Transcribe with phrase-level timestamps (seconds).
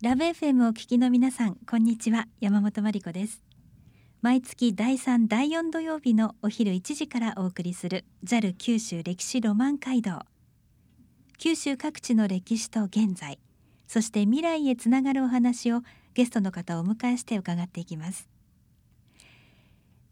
[0.00, 2.28] ラブ FM をお聞きの皆さんこんにちは。
[2.40, 3.42] 山本真理子です。
[4.22, 10.20] 毎月第3第4土曜日のお昼1時からお送りする JAL 九州歴史ロマン街道。
[11.36, 13.40] 九州各地の歴史と現在
[13.88, 15.80] そして未来へつながるお話を
[16.14, 18.28] ゲストの方をお迎えして伺っていきます。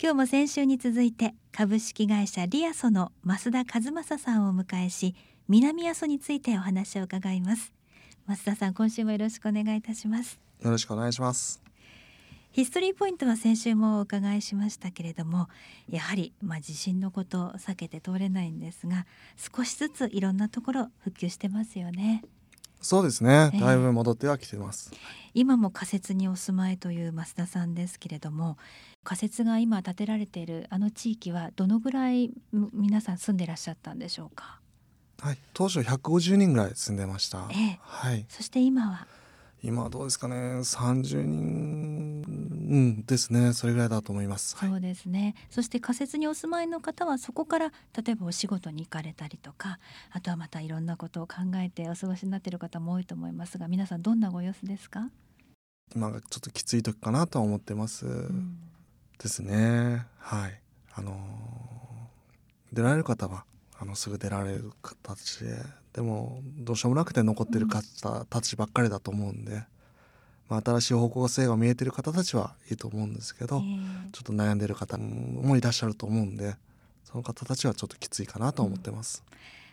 [0.03, 5.15] 今日も先週に続いて株式会社リアソの増田和正さんをお迎えし
[5.47, 7.76] 南阿蘇についてお話を伺います。
[8.29, 10.41] 増田さん今週もよろしくお願いいたします。
[10.61, 11.63] よろしくお願いします。
[12.51, 15.49] ヒストリーポイントは先週もお伺いしましたけれども
[15.91, 22.25] やはりまあ地震のことを避けて通れないんですが少しずついろんなところ復旧してますよね。
[22.81, 24.93] そうですね、だいぶ戻ってはきてます、
[25.35, 28.59] 今も仮設にお住まいという増田さんですけれども
[29.03, 32.31] 仮設が今建てられているあの地域はどのぐらい
[32.73, 34.61] 皆さん住んでらっしゃったんでしょうか？
[35.21, 37.49] はい、当初150人ぐらい住んでました。
[37.51, 38.27] ええ、はい。
[38.29, 39.07] そして今は？
[39.63, 40.37] 今はどうですかね。
[40.37, 42.31] 30人、う
[43.01, 43.53] ん、ですね。
[43.55, 44.55] それぐらいだと思います。
[44.57, 49.79] そうですね、はい、そして仮設にお住まいの方はそこから例えばお仕事に行かれたりとか
[50.13, 55.11] あとはまたいろんなことを考えてお過ごしになっている方も多いと思いますが皆さんどんなご様子ですか？
[55.95, 58.59] 今がちょっときつい時かなと思ってます、うん、
[59.19, 60.05] ですね。
[60.19, 60.61] はい。
[60.95, 63.45] あのー、出られる方は
[63.79, 65.57] あのすぐ出られる形で
[65.93, 69.63] でもどうしようもなくて残ってる方たちばっかりだと思うんで、
[70.49, 76.57] まあ、新しい方向性が見えてる方たちはいいと思うんですけど、えー、ちょっと悩んでる方もいらっしゃると思うんで
[77.05, 79.25] その方たちはちょっときついかなと思ってます。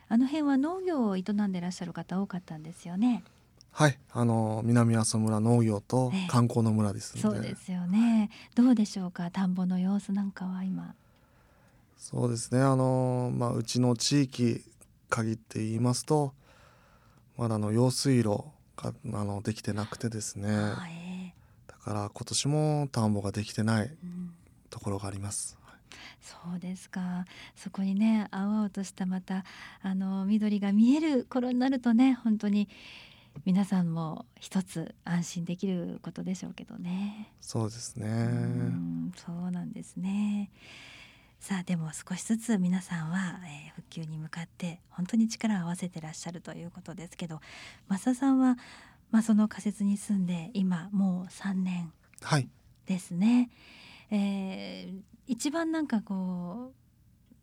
[0.10, 3.24] うん、あの辺は農業を営んでらっしゃる方多かったんですよね。
[3.72, 8.30] はい、あの南阿蘇村農業と観光の村ですので、えー、そうですよね。
[8.54, 10.94] どうでしょうか、田んぼの様子なんかは今。
[12.04, 14.62] そうですねあの、まあ、うちの地域
[15.10, 16.34] 限って言いますと
[17.38, 18.44] まだの用水路
[18.76, 20.50] があのできてなくてですね、
[21.66, 23.92] だから今年も田んぼができてない
[24.70, 25.58] ところがあります。
[26.22, 27.26] そうですか
[27.56, 29.46] そこにね青々としたまた
[29.82, 32.70] あの緑が見える頃になるとね本当に
[33.46, 37.32] 皆さんも一つ安心できることでしょうけどね。
[37.40, 38.08] そうですね。
[38.08, 40.52] うそうなんですね。
[41.44, 47.42] さあでも少しずつ皆さんは、えー、復旧に向かって本当に力を合わせてらっしゃるということですけど
[47.90, 48.56] 増田さんは、
[49.12, 51.92] まあ、その仮設に住んで今もう3年
[52.86, 53.50] ですね。
[54.10, 56.72] はい、えー、一番なんかこ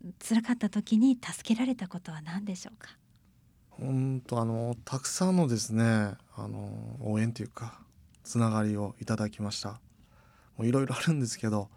[0.03, 2.97] う辛かった時に助けられたことは何でしょうか？
[3.69, 5.85] 本当あのたくさんのですね
[6.37, 7.79] あの応援というか
[8.25, 9.73] つながりをいただきました。
[10.57, 11.69] もういろいろあるんですけど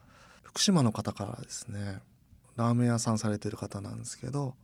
[0.43, 1.99] 福島の方からですね
[2.55, 4.55] ラーメン屋さんされてる方なんですけど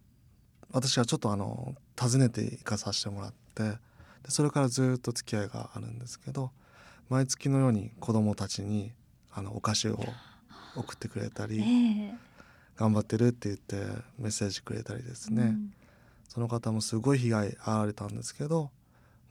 [0.71, 3.77] 私はちょっとあの訪ねて行かさせてもらってで
[4.29, 6.51] それからずっと付き合いがあるんですけど
[7.09, 8.91] 毎月のように子供たちに
[9.33, 9.99] あのお菓子を
[10.75, 12.11] 送ってくれたり、えー、
[12.75, 13.77] 頑張ってるって言って
[14.19, 15.73] メッセージくれたりですね、うん、
[16.27, 18.71] その方もすごい被害あられたんですけども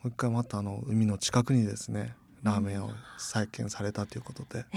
[0.05, 4.77] う一回またあの海の近くにですねラーメンを再建されたということで、え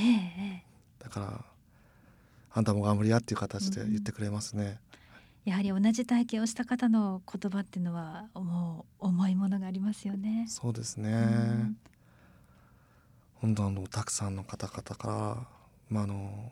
[1.00, 1.46] ー、だから
[2.54, 4.80] あんたも頑張りやっていう形で言ってくれますね。
[5.46, 10.46] うん、やはり同じ体験をした方の言葉っていうのはもう重いものがありますよね。
[10.48, 11.12] そうですね。
[11.12, 11.78] うん、
[13.36, 15.48] 本当あのたくさんの方々から
[15.90, 16.52] まああの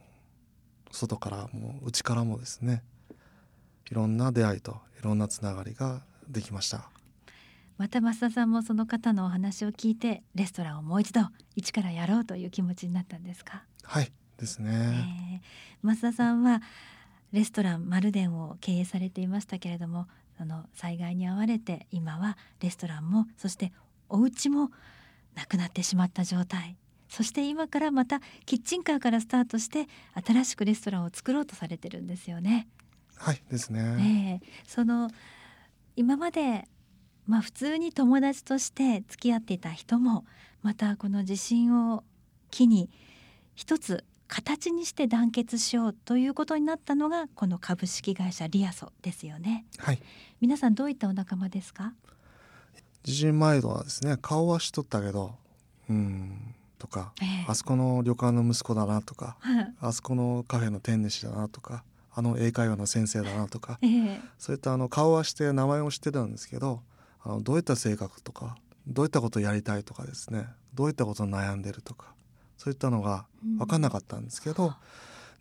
[0.91, 2.81] 外からも内からもですね
[3.91, 6.89] いろんな出会いといろんなつながりができました。
[7.77, 11.21] また増田さんもその方のお話を聞いてレストランをもう一度
[11.55, 13.63] 一からやろうという気持ちになったんですか？
[13.83, 15.41] はいですね、
[15.83, 16.61] えー、増田さんは
[17.31, 20.07] レストラン丸殿を経営されていましたけれども
[20.37, 23.71] その災害に遭われて今はレストランもそして
[24.07, 24.71] お家も
[25.35, 26.77] なくなってしまった状態
[27.09, 29.87] そして今からまたキッチンカーからスタートして
[30.25, 32.67] 新しくレストランを作ろうとされてるんですよね。
[33.15, 34.41] はいですね。
[34.41, 35.09] えー、その
[35.95, 36.67] 今まで
[37.27, 40.25] まあ普通に友達として付き合っていた人も
[40.61, 42.03] またこの地震を
[42.51, 42.89] 機に
[43.55, 49.65] 一つ形にして団結しようということになったのがこの株式会社リアソですよね。
[49.77, 50.01] はい。
[50.39, 51.93] 皆さんどういったお仲間ですか？
[53.03, 55.35] 地震前はですね顔はしとったけど
[55.89, 59.37] うんとか、えー、あそこの旅館の息子だなとか、
[59.81, 61.83] あそこのカフェの店主だなとか
[62.13, 66.81] あの英会話の先生だなとか、えー、そういったあの顔はして名前を知ってたんですけど
[67.23, 68.55] あのどういった性格とか
[68.87, 72.13] どういったことをやりたいとかですねどういったことに悩んでるとか
[72.59, 73.25] そういったのが
[73.57, 74.73] 分かんなかったんですけど、うん、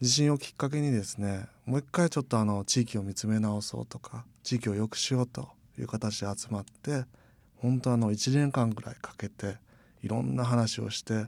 [0.00, 5.48] 地震をきっかけにですねもう一回ちょっとあの地域を見つめ直そうとか地域を良くしようと
[5.78, 7.04] いう形で集まって
[7.56, 9.56] 本当あの1年間ぐらいかけて
[10.04, 11.26] いろんな話をして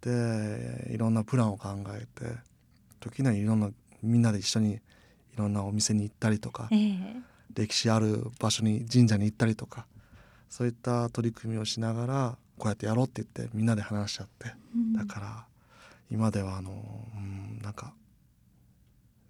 [0.00, 2.32] でいろんなプランを考えて
[2.98, 3.70] 時にはいろんな
[4.02, 4.80] みんなで一緒にい
[5.36, 7.16] ろんなお店に行ったりとか、ええ。
[7.54, 9.86] 歴史ある場所に神社に行ったりとか
[10.48, 15.44] そういった取り組みをしながらこうやってやろうって言ってみんなで話し合ってうんだから
[16.10, 16.72] 今ではあの、
[17.16, 17.94] うん、なんか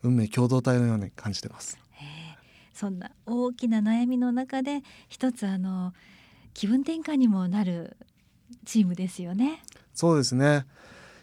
[0.02, 1.78] 運命共同体のように感じてます。
[2.00, 2.38] ええ
[2.74, 5.92] そんな大きな悩みの中で一つあの
[6.54, 7.96] 気分転換にもなる
[8.64, 9.62] チームですよね。
[9.94, 10.66] そうですね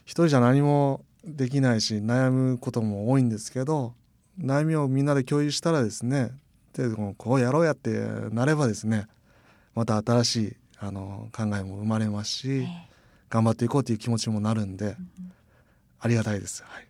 [0.05, 3.93] 一人じゃ何もできないし悩むことも多いんですけど
[4.39, 6.31] 悩みをみんなで共有したらですね
[6.73, 7.91] でこうやろうやって
[8.31, 9.07] なればですね
[9.75, 12.89] また新しいあの考えも生まれますし、ええ
[13.29, 15.31] 頑張っていこうという気持ちもなるんでうん
[15.99, 16.63] ありがたいです。
[16.63, 16.87] はい、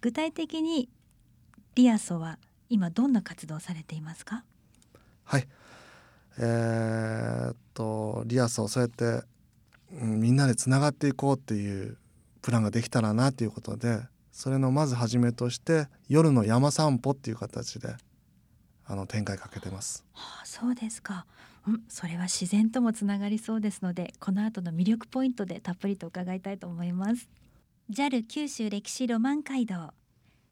[0.00, 0.88] 具体的に
[1.74, 2.38] リアソは
[2.68, 4.44] 今どんな活動をされていますか？
[5.24, 5.48] はい、
[6.38, 9.24] えーっとリアスをそうやって、
[10.00, 11.96] うん、みんなでつながっていこうっていう
[12.40, 13.98] プランができたらなということで
[14.30, 17.96] それのまず初めとして夜の山散歩っていう形で
[18.86, 20.04] あの展開かけてます。
[20.12, 21.26] はあ、そうですか。
[21.66, 27.28] うん、それは自然ともつながりそうですので、この後の魅力ポイントでたっぷりと伺いたいと思います。
[27.90, 29.92] JAL 九州歴史ロマン街道、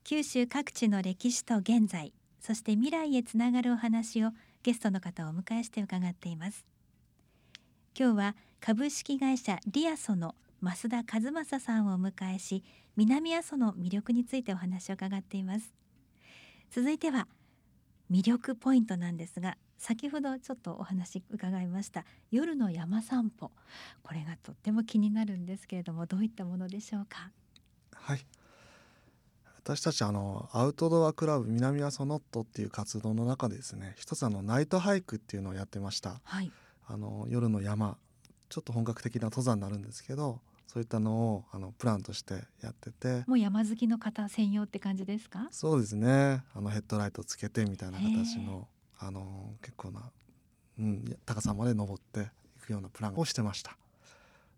[0.05, 4.31] 九州各地の歴史と現在、そして未来へつながるお話を
[4.63, 6.65] ゲストの方をお迎えして伺っています。
[7.99, 12.65] 今日は株式会社リアソの増田和正さんをお迎えし、
[12.97, 15.73] 南阿蘇の魅力についてお話を伺っています。
[16.71, 17.29] 続いては
[18.11, 23.51] 魅力ポイントなんですが先ほどちょっとお話伺いました夜の山散歩。
[24.03, 27.31] これがとっても気になるんですけれどもどういったものでしょうか？
[27.95, 28.27] はい。
[29.57, 36.21] 私たちあのアウトドアクラブ南阿蘇ノットっていう活動の中でですね一つあのナイトハイクっていうのをやってました。
[36.25, 36.51] はい。
[36.87, 37.97] あの夜の山。
[38.49, 43.25] ちょっと本格的な登山になるんですけどそういったのをあのプランとしてやってて。
[43.27, 45.49] もう山好きの方専用って感じですか？
[45.51, 46.43] そうですね。
[46.55, 48.67] あのヘッドライトつけてみたいな形への
[48.99, 50.11] あの結構な、
[50.79, 53.77] うん、高さまで登っていくようなプランをしてました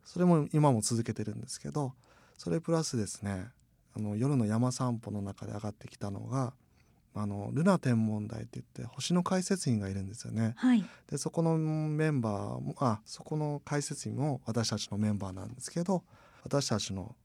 [0.04, 1.92] それも今も続けてるんですけど
[2.36, 3.46] それプラスですね
[3.96, 6.54] あの夜の山散歩の中で上がってきたのが
[7.14, 10.54] あのルナ天文台って言って星の解説員がいるんですよね。
[10.56, 16.04] はいでそこのメンバーもあそこの解説員も私たちのメンバーなんですけど
[16.44, 17.16] 私たちの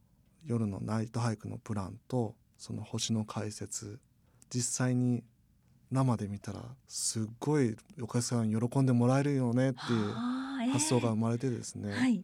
[0.44, 4.00] 夜のナイトハイクのプランとその星の解説
[4.50, 5.24] 実際に
[5.96, 10.12] 生で見たらすっごいお客さんに喜んでもらえるよねっていう
[10.72, 12.24] 発想が生まれてですね、はい。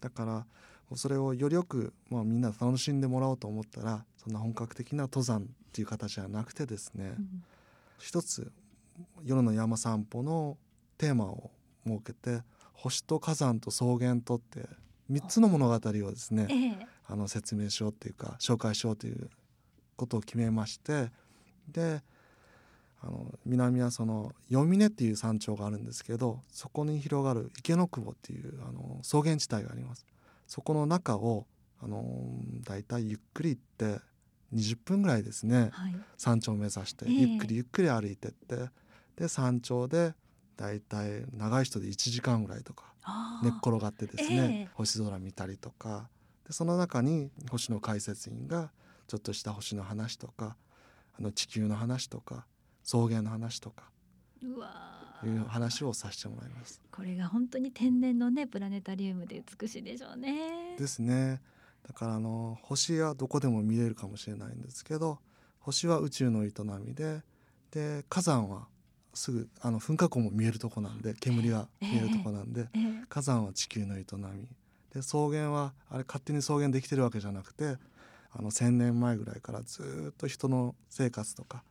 [0.00, 0.46] だから
[0.94, 7.42] それをよりよく、まあ、みんな楽しんでもらおうと思ったらそんな本格的な登山っていう形じゃなくてですね、うん。
[7.98, 8.52] 一つ
[9.24, 10.56] 夜の山散歩の
[10.98, 11.50] テーマを
[11.86, 12.42] 設けて
[12.74, 14.68] 星と火山と草原とって
[15.10, 16.86] 3つの物語をですねええ。
[17.08, 19.30] あの説明しようっていうか紹介しようという
[19.96, 21.10] ことを決めまして
[21.68, 22.02] で
[23.02, 30.06] あの南はその四峰っていう山頂があるんですけどそこに広がる池の窪っていうあの草原地帯があります。
[30.46, 31.46] そこの中を
[31.82, 32.04] あの
[32.64, 33.62] だいたいゆっくり行っ
[33.96, 34.00] て
[34.54, 35.96] 20分ぐらいですねはい。
[36.16, 37.12] 山頂を目指してええ。
[37.12, 38.70] ゆっくりゆっくり歩いてって
[39.16, 40.14] で山頂で
[40.56, 42.92] だいたい長い人で1時間ぐらいとか
[43.42, 44.68] 寝っ転がってですね、ええ。
[44.74, 46.08] 星空見たりとか。
[46.46, 48.70] でその中に星の解説員が
[49.08, 50.56] ちょっとした星の話とか
[51.18, 52.46] あの地球の話とか
[52.86, 53.90] 草原の話とか
[54.42, 56.80] うわいう話をさせてもらいます。
[56.92, 60.76] これが本当に天然のねプラネタリウムで美しいでしょうね。
[60.78, 61.40] ですね。
[61.86, 65.18] だからあの星はどこでも見れるかもしれないんですけど
[65.58, 66.52] 星は宇宙の営
[66.84, 67.22] みで
[67.70, 68.68] で火山は
[69.14, 74.48] すぐあの噴火口も見えるとこなんで煙が見えるとこなんで、ええ火山は地球の営み。
[74.92, 77.76] で草原はあれ勝手に草原できてるわけじゃなくて
[78.32, 81.62] あの1,000年前ぐらいからずーっと人の生活とか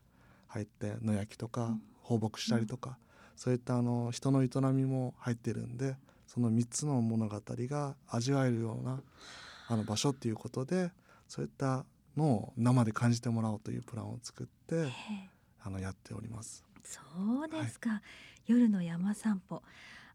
[0.56, 1.82] 入って野焼きとかうん。
[2.02, 2.98] 放牧したりとか、
[3.36, 5.96] そういったあの人の営みも入ってるんで
[6.28, 9.02] その3つの物語が味わえるような
[9.68, 10.92] あの場所っていうことで
[11.28, 11.84] そういった
[12.16, 14.92] のを生で感じてもらおうというプランを作ってええ。
[15.64, 16.64] あのやっております。
[16.84, 17.00] そ
[17.44, 18.04] うですか、
[18.46, 19.64] 夜の山散歩。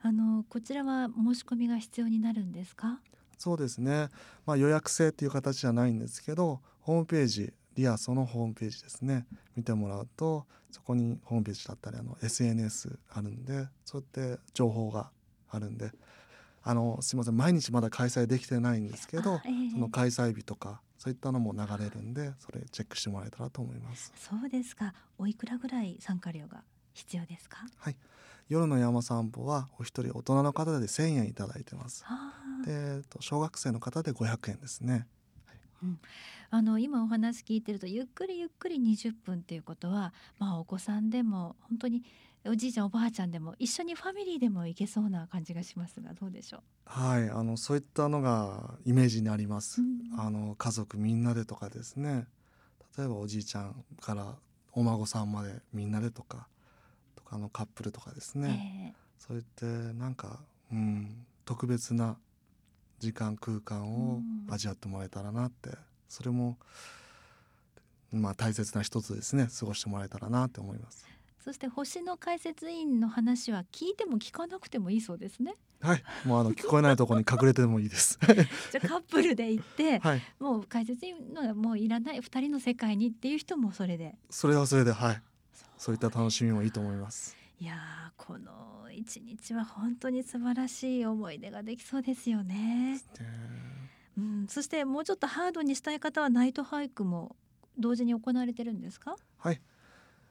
[0.00, 3.00] あのこちらは申し込みが必要になるんですか？
[3.36, 4.10] そうですね、
[4.46, 15.10] まあ、予約制っていう形じゃないんですけどホームページリアソのホームページですね見てもらうとそこにホームページだったりあの SNS あるんでそうやって情報が
[15.50, 15.92] あるんで
[16.62, 24.12] あのすいません毎日まだ開催できてないんですけどあ、ええその開催日とかそういったのも流れるんでそれチェックしてもらえたらと思います。
[24.16, 26.62] そうですかおいくらぐらい参加料が
[26.92, 27.58] 必要ですか？
[28.48, 32.04] 夜の山散歩はお一人大人の方で1000円いただいてます。
[32.06, 32.32] あ
[32.66, 35.06] でえっと小学生の方で500円ですね。
[36.50, 42.02] あの今お話聞いてるとゆっくりゆっくり20分っていうことは、まあ、お子さんでも本当に
[42.46, 46.60] おじいちゃんおばあちゃんでも一緒にファミリーでも行けそうな感じがしますがどうでしょう？
[46.86, 49.82] はい、あのそういったのがイメージにあります。
[49.82, 52.26] うんあの家族みんなでとかですね。
[52.96, 54.34] 例えばおじいちゃんから
[54.72, 56.48] お孫さんまでみんなでとか、
[57.14, 58.94] とかあのカップルとかですね。
[58.96, 60.40] えそういってなんか、
[60.72, 62.16] うん、特別な
[63.00, 65.70] 時間空間をうん味わってもらえたらなって、
[66.08, 66.56] それも
[68.12, 69.48] まあ大切な一つですね。
[69.58, 71.06] 過ごしてもらえたらなって思います。
[71.08, 78.18] えそして星の解説員の話は聞いても聞かなくてもいいそうですねはい、もうあの聞こえないところに隠れてもいいです。
[78.70, 85.22] じゃあカップルで行って はい、もう解説員のもういらない二人の世界にっていう人もそれでそれはそれではい、
[85.78, 87.39] そういった楽しみもいいと思います。
[87.60, 92.98] いやーこの一日は本当に素晴らしい思い出ができそうですよね。
[93.18, 93.24] で
[94.16, 97.36] うん、そしてもうちょっとハードにしたい方はナイトハイクも
[97.78, 99.14] 同時に行われてるんですか？
[99.38, 99.60] はい。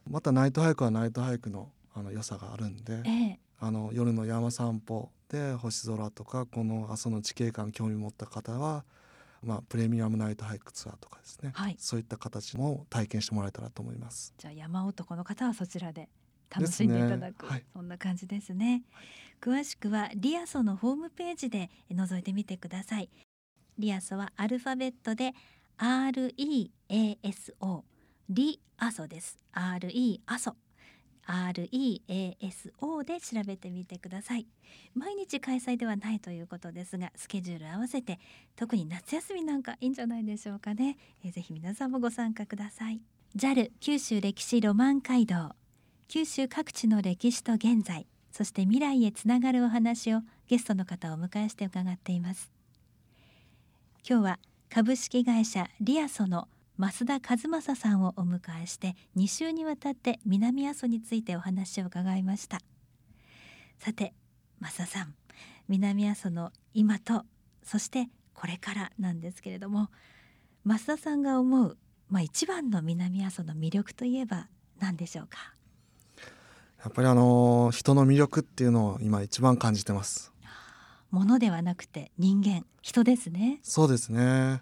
[0.09, 8.85] またナイトハイクはナイトハイクのあの良さがあるんで、ええ、あの夜の山散歩で星空とかこの阿蘇の地形感興味持った方は、
[9.43, 14.33] まあプレミアムナイトハイクツアーとかですね、はいそういった形も体験してもらえたらと思います。
[14.37, 16.09] じゃあ山男の方はそちらで
[16.49, 17.65] 楽しんでいただく、ねはい。
[17.73, 18.83] そんな感じですね。
[19.41, 23.09] 詳しくはリアソのホームページで覗いてみてください。
[23.77, 25.33] リアソはアルファベットで
[25.77, 27.85] R E A S O
[28.29, 29.37] リアソです。
[29.53, 30.55] R E アソ。
[31.29, 34.47] REASO で調べてみてください。
[34.95, 38.19] 毎日開催ではないということですがスケジュール合わせて
[38.55, 42.99] 特に夏休みなんかいいんじゃないでしょうかね、えーぜひ皆さんもご参加ください。
[43.35, 45.51] JAL 九州歴史ロマン街道
[46.11, 52.51] 九州各地の歴史と現在そして未来へつながるお話をゲストの方をお迎えして伺っています。
[54.09, 54.39] 今日は
[54.71, 56.47] 株式会社リアソの
[56.79, 62.57] 増田和正さんをお迎えして2週にわたって南阿蘇についてお話を伺いました。
[63.77, 64.15] さて
[64.59, 65.13] 増田さん
[65.67, 67.23] 南阿蘇の今と
[67.61, 69.89] そしてこれからなんですけれども
[70.65, 71.77] 増田さんが思う、
[72.09, 74.47] まあ、一番の南阿蘇の魅力といえば
[74.79, 75.58] 何でしょうか？
[76.83, 80.31] やっぱりあの人の魅力っていうのを今一番感じてます。
[81.11, 84.61] ものではなくて人間人ですねそうですね。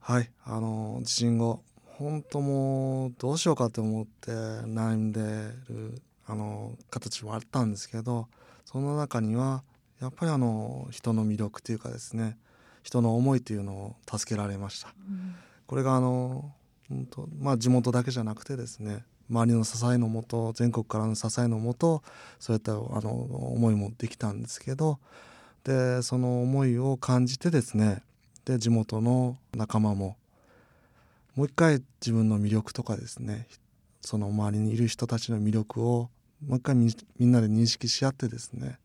[0.00, 5.20] はい、あの地震後本当もうどうしようかと思って悩んで
[5.68, 8.28] るあの形もあったんですけど
[8.64, 9.62] その中には
[10.00, 12.38] やっぱりあの人の魅力というかですね
[12.82, 15.34] 人の思いというのを助けられましたうん
[15.66, 16.50] これがあの
[16.88, 22.02] 本当まあ地元だけじゃなくてですね周りの支えのもと全国からの支えのもと
[22.38, 24.98] そういったあの思いもできたんですけど
[25.64, 28.02] でその思いを感じてですね
[28.44, 30.16] で地元の仲間も
[31.34, 33.46] もう一回自分の魅力とかですね
[34.00, 36.08] その周りにいる人たちの魅力を
[36.46, 38.78] もう一回みみんなで認識し合ってですね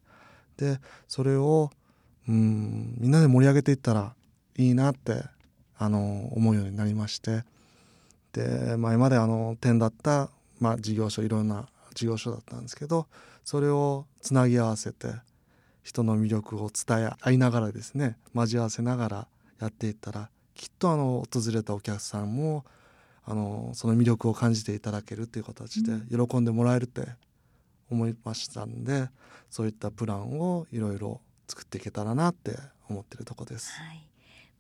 [0.58, 1.72] でそれを
[2.28, 4.14] うんみんなで盛り上げていったら
[4.58, 5.24] いいなって
[5.78, 7.44] あの思うようになりまして
[8.34, 13.08] で前まであの点だった、まあ、事業所いろんな事業所だったんですけど
[13.44, 15.08] それをつなぎ合わせて
[15.84, 19.28] 人の魅力を伝え合いながらですね交わせながら
[19.60, 22.66] やっていったらきっとあの訪れたお客さんも
[23.26, 27.08] あのその魅力を感じていただけるという形で喜んでもらえるって
[27.90, 29.10] 思いましたんで、
[29.50, 32.58] そういったプランをいろいろ作っていけたらなって
[32.90, 33.72] 思ってるとこです。
[33.80, 34.08] はい、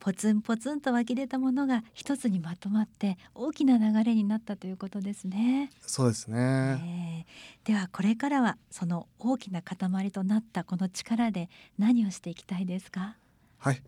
[0.03, 5.69] ポツンポツンと湧き出たものが一つにまとまって大きな流れになったということですね。
[5.79, 6.37] そうですね。
[6.37, 13.15] えーではこれからはその大きな塊となったこの力で何をしていきたいですか？
[13.59, 13.81] はい。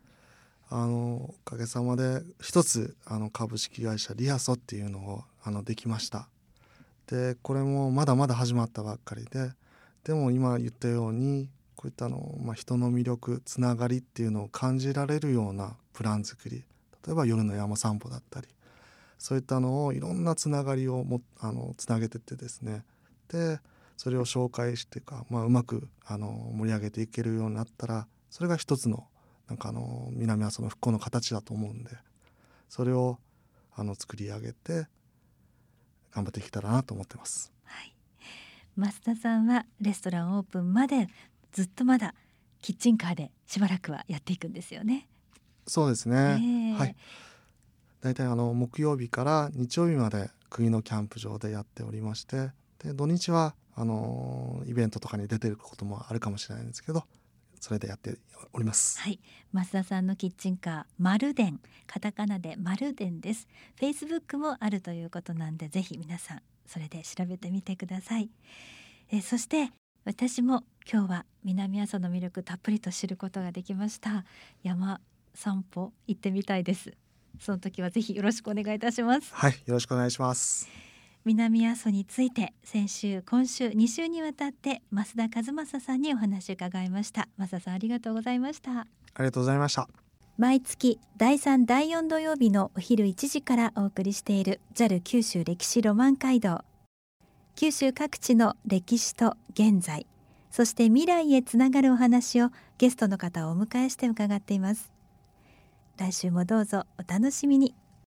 [0.70, 6.30] あのおかげさまで一つあの株式会社リアソっていうのをあのできました。
[7.08, 9.52] でこれもまだまだ始まったばっかりで
[10.06, 11.52] でも今言ったようにこ
[11.86, 16.64] ういったの、まあ、人の魅力つながりっていうのを感じられるようなプラン作り。
[17.06, 18.48] 例えば夜の山散歩だったり。
[19.18, 22.84] そういったのをいろんなつながりをもあのつなげてってですね。
[23.30, 23.60] で
[23.98, 29.08] それを紹介してか、まあ、うまくあの盛り上げていけるようになったらそれが一つの
[29.48, 31.92] なんかあの南阿蘇の復興の形だと思うんで
[32.68, 33.20] それを
[33.74, 34.88] あの作り上げて
[36.12, 37.56] 頑張っていけたらなと思ってます。
[38.78, 41.08] 増田さんはレストランオープンまで
[41.56, 42.14] ずっとまだ
[42.62, 45.08] キッチンカーでしばらくはやっていくんですよね。
[45.66, 46.78] そうですね、ええ。
[46.78, 46.96] はい。
[48.02, 52.52] 大体あの木曜日から日曜日まで国のキャンプ場でやっておりまして
[52.84, 57.06] で土日はあのイベントとかに出てることもあるかもしれないんですけど
[57.62, 58.18] それでやって
[58.52, 59.00] おります。
[59.00, 59.20] はい。
[59.54, 63.48] 増田さんのキッチンカーマルデンカタカナでマルデンです。
[63.80, 68.30] フェイスブックもあるということなんでぜひ皆さんそれで調べてみてください。
[69.10, 69.72] えそして
[70.06, 74.24] 私も今日は南阿蘇の魅力たっぷりと知ることができました。
[74.62, 75.02] 山
[75.34, 76.94] 散歩行ってみたいです。
[77.40, 79.34] その時はぜひよろしくお願いいたします。
[79.34, 80.70] はいよろしくお願いします。
[81.26, 87.28] 南阿蘇について先週今週2週にわたって増田和正さんにお話を伺いました。
[87.40, 88.82] 増田さんありがとうございました。
[88.82, 88.86] あ
[89.18, 89.90] りがとうございました。
[90.38, 96.64] 毎月第3第4土曜日のお昼1時からお送りしている JAL 九州歴史ロマン街道
[97.56, 100.08] 九州各地の歴史と現在
[100.52, 104.90] そして未来へつながるお話をゲストの方をお迎えして伺っています。
[105.98, 107.76] 来週もどうぞお楽しみに。